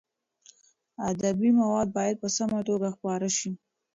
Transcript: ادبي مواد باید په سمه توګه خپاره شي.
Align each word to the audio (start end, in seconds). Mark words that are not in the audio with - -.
ادبي 1.09 1.49
مواد 1.59 1.87
باید 1.97 2.15
په 2.21 2.27
سمه 2.37 2.59
توګه 2.69 2.87
خپاره 2.95 3.29
شي. 3.37 3.51